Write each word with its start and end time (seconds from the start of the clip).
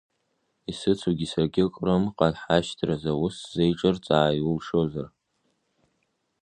Исыцугьы 0.71 1.27
саргьы 1.31 1.65
Крымҟа 1.73 2.27
ҳашьҭразы 2.41 3.11
аус 3.13 3.35
сзеиҿырцаа, 3.45 4.37
иулшозар. 4.39 5.07